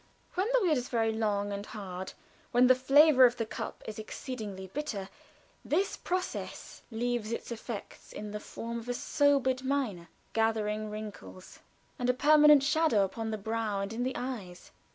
[0.33, 2.13] When the weird is very long and hard
[2.51, 5.09] when the flavor of the cup is exceeding bitter,
[5.63, 11.59] this process leaves its effects in the form of sobered mien, gathering wrinkles,
[11.99, 14.71] and a permanent shadow on the brow, and in the eyes.